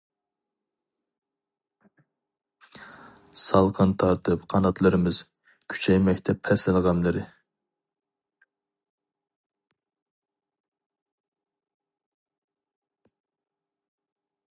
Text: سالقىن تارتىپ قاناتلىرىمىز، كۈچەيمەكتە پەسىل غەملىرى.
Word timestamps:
سالقىن 3.41 3.93
تارتىپ 4.03 4.47
قاناتلىرىمىز، 4.53 5.19
كۈچەيمەكتە 5.73 6.35
پەسىل 6.49 6.81
غەملىرى. 6.87 7.27